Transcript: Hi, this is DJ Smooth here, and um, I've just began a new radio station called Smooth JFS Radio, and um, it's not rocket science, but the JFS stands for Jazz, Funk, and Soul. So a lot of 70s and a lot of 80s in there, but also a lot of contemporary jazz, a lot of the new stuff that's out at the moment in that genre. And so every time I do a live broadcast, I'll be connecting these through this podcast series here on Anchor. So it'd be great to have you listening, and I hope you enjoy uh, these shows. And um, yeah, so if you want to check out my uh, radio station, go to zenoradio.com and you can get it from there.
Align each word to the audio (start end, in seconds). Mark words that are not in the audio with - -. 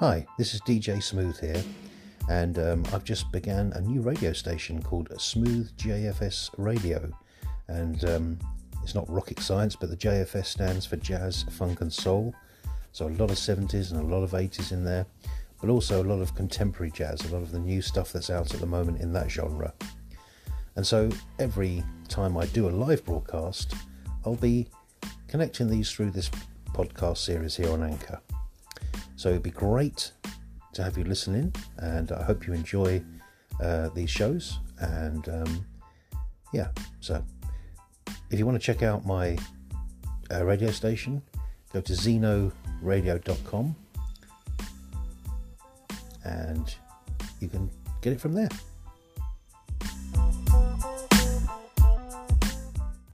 Hi, 0.00 0.24
this 0.36 0.54
is 0.54 0.60
DJ 0.60 1.02
Smooth 1.02 1.40
here, 1.40 1.60
and 2.28 2.56
um, 2.60 2.84
I've 2.92 3.02
just 3.02 3.32
began 3.32 3.72
a 3.72 3.80
new 3.80 4.00
radio 4.00 4.32
station 4.32 4.80
called 4.80 5.08
Smooth 5.20 5.76
JFS 5.76 6.50
Radio, 6.56 7.10
and 7.66 8.04
um, 8.04 8.38
it's 8.84 8.94
not 8.94 9.10
rocket 9.10 9.40
science, 9.40 9.74
but 9.74 9.90
the 9.90 9.96
JFS 9.96 10.46
stands 10.46 10.86
for 10.86 10.98
Jazz, 10.98 11.46
Funk, 11.50 11.80
and 11.80 11.92
Soul. 11.92 12.32
So 12.92 13.08
a 13.08 13.10
lot 13.10 13.32
of 13.32 13.38
70s 13.38 13.90
and 13.90 14.00
a 14.00 14.04
lot 14.04 14.22
of 14.22 14.30
80s 14.30 14.70
in 14.70 14.84
there, 14.84 15.04
but 15.60 15.68
also 15.68 16.00
a 16.00 16.06
lot 16.06 16.20
of 16.20 16.32
contemporary 16.36 16.92
jazz, 16.92 17.24
a 17.24 17.34
lot 17.34 17.42
of 17.42 17.50
the 17.50 17.58
new 17.58 17.82
stuff 17.82 18.12
that's 18.12 18.30
out 18.30 18.54
at 18.54 18.60
the 18.60 18.66
moment 18.66 19.00
in 19.00 19.12
that 19.14 19.28
genre. 19.28 19.74
And 20.76 20.86
so 20.86 21.10
every 21.40 21.82
time 22.06 22.36
I 22.36 22.46
do 22.46 22.68
a 22.68 22.70
live 22.70 23.04
broadcast, 23.04 23.74
I'll 24.24 24.36
be 24.36 24.68
connecting 25.26 25.68
these 25.68 25.90
through 25.90 26.12
this 26.12 26.30
podcast 26.68 27.16
series 27.16 27.56
here 27.56 27.72
on 27.72 27.82
Anchor. 27.82 28.20
So 29.18 29.30
it'd 29.30 29.42
be 29.42 29.50
great 29.50 30.12
to 30.74 30.84
have 30.84 30.96
you 30.96 31.02
listening, 31.02 31.52
and 31.78 32.12
I 32.12 32.22
hope 32.22 32.46
you 32.46 32.52
enjoy 32.52 33.02
uh, 33.60 33.88
these 33.88 34.10
shows. 34.10 34.60
And 34.78 35.28
um, 35.28 35.66
yeah, 36.52 36.68
so 37.00 37.24
if 38.30 38.38
you 38.38 38.46
want 38.46 38.60
to 38.60 38.64
check 38.64 38.84
out 38.84 39.04
my 39.04 39.36
uh, 40.30 40.44
radio 40.44 40.70
station, 40.70 41.20
go 41.72 41.80
to 41.80 41.92
zenoradio.com 41.94 43.74
and 46.24 46.74
you 47.40 47.48
can 47.48 47.68
get 48.02 48.12
it 48.12 48.20
from 48.20 48.34
there. 48.34 48.50